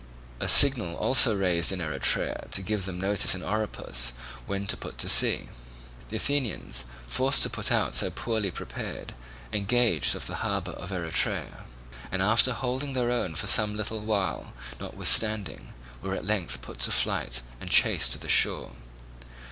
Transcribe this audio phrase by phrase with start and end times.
[0.39, 4.13] A signal also was raised in Eretria to give them notice in Oropus
[4.47, 5.49] when to put to sea.
[6.09, 9.13] The Athenians, forced to put out so poorly prepared,
[9.53, 11.65] engaged off the harbour of Eretria,
[12.11, 15.71] and after holding their own for some little while notwithstanding,
[16.01, 18.71] were at length put to flight and chased to the shore.